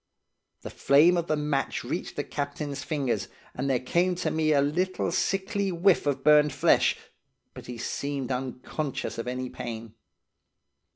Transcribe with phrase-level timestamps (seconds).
[0.63, 4.59] The flame of the match reached the captain's fingers, and there came to me a
[4.59, 6.97] little sickly whiff of burned flesh,
[7.53, 9.93] but he seemed unconscious of any pain.